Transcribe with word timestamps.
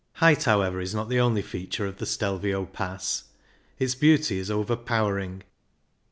Height, 0.13 0.43
however, 0.45 0.81
is 0.81 0.95
not 0.95 1.09
the 1.09 1.19
only 1.19 1.43
feature 1.43 1.85
of 1.85 1.97
the 1.99 2.07
Stelvio 2.07 2.65
Pass; 2.65 3.25
its 3.77 3.93
beauty 3.93 4.39
is 4.39 4.49
over 4.49 4.75
powering. 4.75 5.43